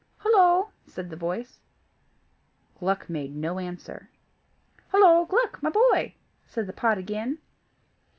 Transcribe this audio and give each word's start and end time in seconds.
"Hollo!" 0.17 0.71
said 0.87 1.11
the 1.11 1.15
voice. 1.15 1.59
Gluck 2.79 3.07
made 3.07 3.35
no 3.35 3.59
answer. 3.59 4.09
"Hollo! 4.89 5.25
Gluck, 5.25 5.61
my 5.61 5.69
boy," 5.69 6.15
said 6.47 6.65
the 6.65 6.73
pot 6.73 6.97
again. 6.97 7.37